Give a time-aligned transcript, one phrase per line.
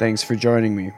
[0.00, 0.92] Thanks for joining me.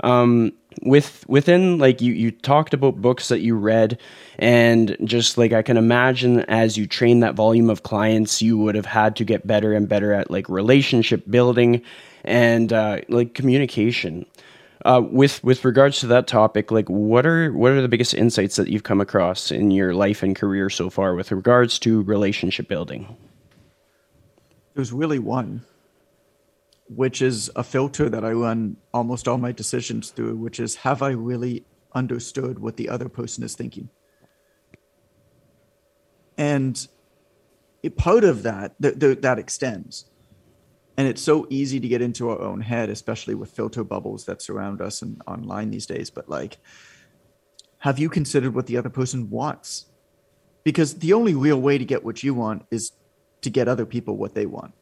[0.00, 0.52] Um,
[0.82, 4.00] with within like you you talked about books that you read
[4.40, 8.74] and just like I can imagine as you train that volume of clients you would
[8.74, 11.82] have had to get better and better at like relationship building
[12.24, 14.26] and uh, like communication.
[14.84, 18.56] Uh, with with regards to that topic, like what are what are the biggest insights
[18.56, 22.66] that you've come across in your life and career so far with regards to relationship
[22.66, 23.16] building?
[24.74, 25.64] There's really one
[26.88, 31.02] which is a filter that I run almost all my decisions through, which is have
[31.02, 33.88] I really understood what the other person is thinking?
[36.38, 36.86] And
[37.96, 40.06] part of that, th- th- that extends.
[40.96, 44.40] And it's so easy to get into our own head, especially with filter bubbles that
[44.40, 46.08] surround us and online these days.
[46.08, 46.58] But like,
[47.78, 49.86] have you considered what the other person wants?
[50.64, 52.92] Because the only real way to get what you want is
[53.42, 54.72] to get other people what they want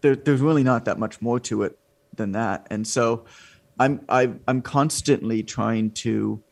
[0.00, 1.78] there, there's really not that much more to it
[2.14, 2.66] than that.
[2.70, 3.24] And so
[3.78, 6.42] I'm I, I'm constantly trying to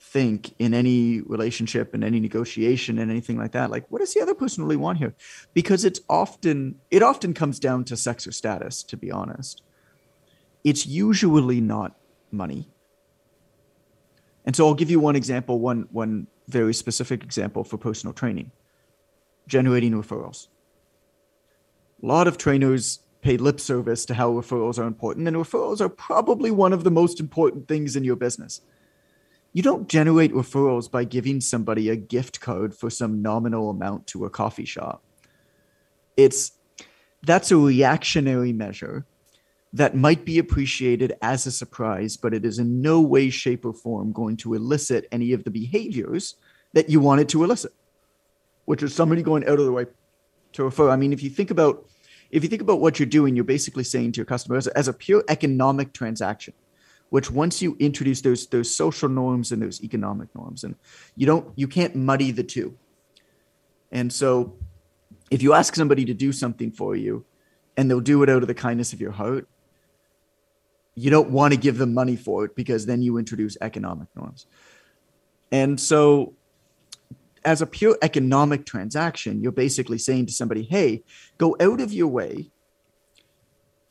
[0.00, 4.22] think in any relationship and any negotiation and anything like that like what does the
[4.22, 5.14] other person really want here?
[5.54, 9.62] Because it's often it often comes down to sex or status to be honest.
[10.64, 11.96] It's usually not
[12.30, 12.68] money.
[14.44, 18.50] And so i'll give you one example one one very specific example for personal training.
[19.46, 20.48] Generating referrals
[22.02, 25.88] a lot of trainers pay lip service to how referrals are important, and referrals are
[25.88, 28.60] probably one of the most important things in your business.
[29.52, 34.24] You don't generate referrals by giving somebody a gift card for some nominal amount to
[34.24, 35.02] a coffee shop.
[36.16, 36.52] It's
[37.22, 39.04] that's a reactionary measure
[39.72, 43.72] that might be appreciated as a surprise, but it is in no way, shape, or
[43.72, 46.36] form going to elicit any of the behaviors
[46.72, 47.72] that you want it to elicit,
[48.64, 49.86] which is somebody going out of the way
[50.64, 50.90] refer.
[50.90, 51.86] I mean, if you think about
[52.30, 54.76] if you think about what you're doing, you're basically saying to your customer as a,
[54.76, 56.52] as a pure economic transaction,
[57.08, 60.74] which once you introduce those those social norms and those economic norms, and
[61.16, 62.76] you don't you can't muddy the two.
[63.90, 64.56] And so,
[65.30, 67.24] if you ask somebody to do something for you,
[67.76, 69.48] and they'll do it out of the kindness of your heart,
[70.94, 74.46] you don't want to give them money for it because then you introduce economic norms.
[75.50, 76.34] And so
[77.44, 81.02] as a pure economic transaction, you're basically saying to somebody, hey,
[81.38, 82.50] go out of your way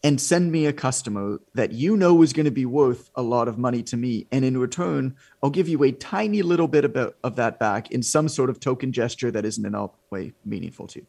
[0.04, 3.48] and send me a customer that you know is going to be worth a lot
[3.48, 4.28] of money to me.
[4.32, 8.04] And in return, I'll give you a tiny little bit of, of that back in
[8.04, 11.08] some sort of token gesture that isn't in all way meaningful to you.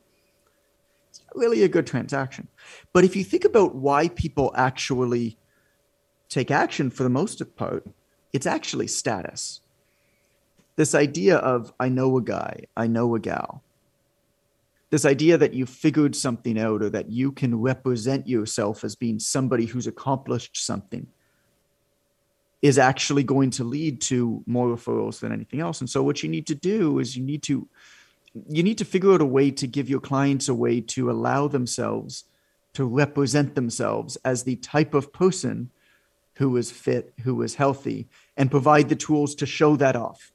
[1.10, 2.48] It's not really a good transaction.
[2.92, 5.38] But if you think about why people actually
[6.28, 7.86] take action for the most part,
[8.32, 9.60] it's actually status
[10.78, 13.64] this idea of I know a guy, I know a gal.
[14.90, 19.18] This idea that you figured something out or that you can represent yourself as being
[19.18, 21.08] somebody who's accomplished something
[22.62, 25.80] is actually going to lead to more referrals than anything else.
[25.80, 27.66] And so what you need to do is you need to
[28.48, 31.48] you need to figure out a way to give your clients a way to allow
[31.48, 32.24] themselves
[32.74, 35.72] to represent themselves as the type of person
[36.34, 38.06] who is fit, who is healthy,
[38.36, 40.30] and provide the tools to show that off.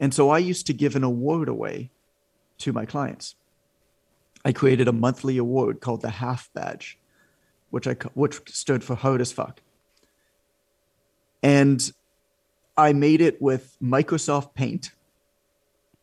[0.00, 1.90] And so I used to give an award away
[2.58, 3.34] to my clients.
[4.44, 6.98] I created a monthly award called the Half Badge,
[7.70, 9.60] which I which stood for hard as fuck.
[11.42, 11.92] And
[12.76, 14.92] I made it with Microsoft Paint.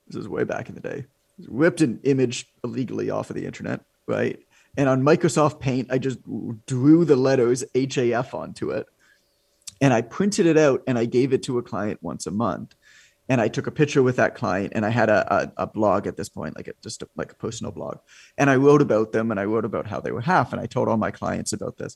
[0.08, 1.06] This is way back in the day.
[1.48, 4.40] Ripped an image illegally off of the internet, right?
[4.78, 6.20] And on Microsoft Paint, I just
[6.66, 8.88] drew the letters HAF onto it.
[9.82, 12.76] And I printed it out and I gave it to a client once a month
[13.32, 16.06] and I took a picture with that client and I had a, a, a blog
[16.06, 18.00] at this point, like a, just a, like a personal blog.
[18.38, 20.52] And I wrote about them and I wrote about how they were half.
[20.52, 21.96] And I told all my clients about this.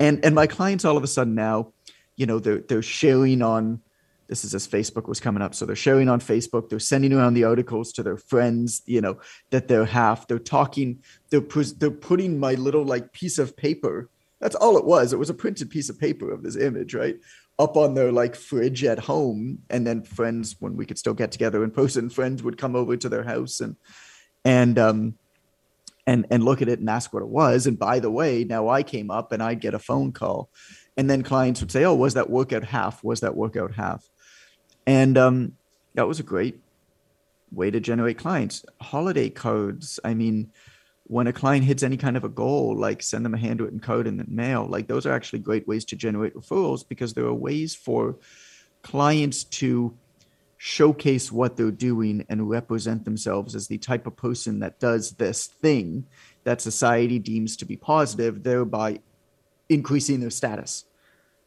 [0.00, 1.72] And, and my clients all of a sudden now,
[2.16, 3.80] you know, they're, they're sharing on,
[4.26, 5.54] this is as Facebook was coming up.
[5.54, 6.68] So they're sharing on Facebook.
[6.68, 9.20] They're sending around the articles to their friends, you know,
[9.50, 10.26] that they're half.
[10.26, 11.46] They're talking, they're,
[11.78, 14.10] they're putting my little like piece of paper.
[14.40, 15.12] That's all it was.
[15.12, 17.20] It was a printed piece of paper of this image, right?
[17.58, 21.30] Up on their like fridge at home and then friends when we could still get
[21.30, 23.76] together in person friends would come over to their house and
[24.44, 25.14] and um,
[26.06, 27.66] and and look at it and ask what it was.
[27.66, 30.50] And by the way, now I came up and I'd get a phone call,
[30.96, 33.02] and then clients would say, "Oh, was that workout half?
[33.04, 34.08] Was that workout half?"
[34.86, 35.52] And um,
[35.94, 36.58] that was a great
[37.52, 38.64] way to generate clients.
[38.80, 40.00] Holiday codes.
[40.04, 40.50] I mean,
[41.12, 44.06] when a client hits any kind of a goal, like send them a handwritten code
[44.06, 47.34] in the mail, like those are actually great ways to generate referrals because there are
[47.34, 48.16] ways for
[48.80, 49.94] clients to
[50.56, 55.48] showcase what they're doing and represent themselves as the type of person that does this
[55.60, 56.06] thing
[56.44, 58.98] that society deems to be positive, thereby
[59.68, 60.86] increasing their status.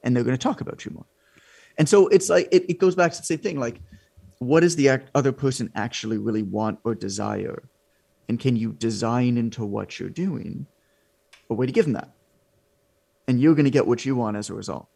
[0.04, 1.08] And they're going to talk about you more.
[1.76, 3.60] And so it's like, it, it goes back to the same thing.
[3.60, 3.82] Like,
[4.38, 7.64] what does the other person actually really want or desire?
[8.28, 10.68] And can you design into what you're doing
[11.50, 12.10] a way to give them that?
[13.28, 14.88] And you're going to get what you want as a result.